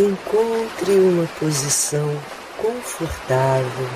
Encontre 0.00 0.92
uma 0.92 1.26
posição 1.40 2.16
confortável. 2.56 3.88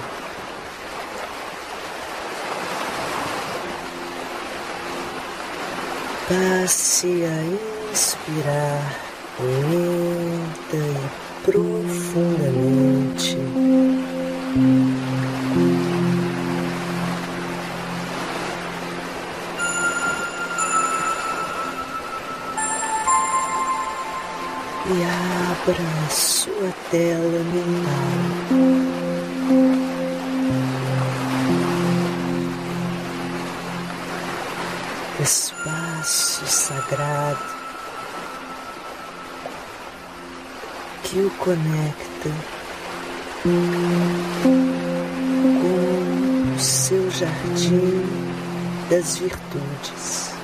Passe 6.28 7.24
a 7.24 7.44
inspirar 7.92 9.00
lenta 9.38 10.76
e 10.76 10.96
profundamente. 11.44 13.38
E 24.86 25.04
abra 25.04 25.76
a 26.06 26.10
sua 26.10 26.72
tela 26.90 27.44
mental. 27.52 29.12
Espaço 35.20 36.46
sagrado 36.46 37.44
que 41.04 41.20
o 41.20 41.30
conecta 41.38 42.30
com 45.60 46.56
o 46.56 46.58
seu 46.58 47.08
jardim 47.10 48.02
das 48.90 49.16
virtudes. 49.18 50.41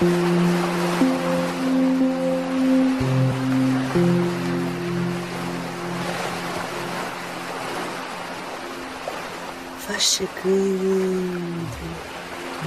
Vá 0.00 0.08
chegando 9.98 10.34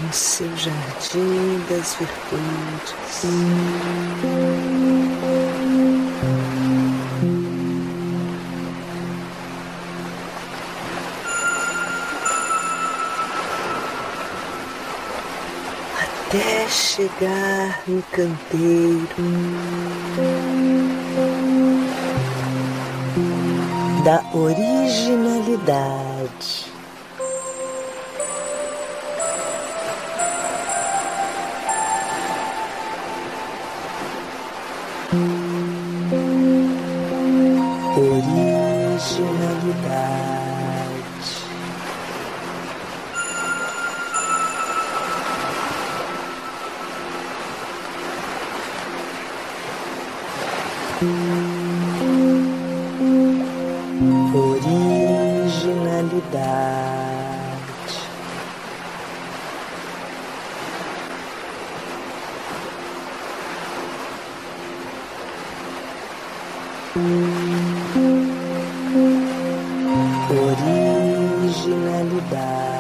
no 0.02 0.14
seu 0.14 0.56
jardim 0.56 1.66
das 1.70 1.96
virtudes. 1.96 2.96
Chegar 16.78 17.82
no 17.88 18.04
canteiro 18.04 19.08
da 24.06 24.24
originalidade. 24.38 26.77
Originalidade. 51.00 51.06
Originalidade. 70.32 72.77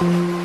Originalidade. 0.00 0.40